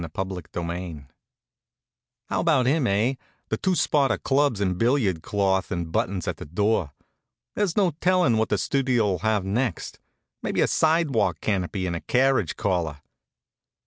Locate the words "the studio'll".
8.49-9.19